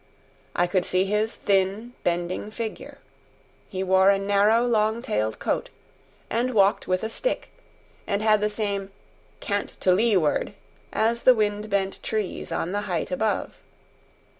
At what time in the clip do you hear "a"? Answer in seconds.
4.09-4.17, 7.03-7.07